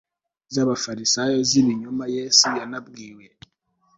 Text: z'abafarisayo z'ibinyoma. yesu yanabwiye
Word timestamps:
z'abafarisayo 0.53 1.37
z'ibinyoma. 1.49 2.05
yesu 2.15 2.45
yanabwiye 2.59 3.27